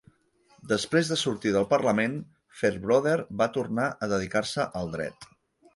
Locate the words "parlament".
1.75-2.15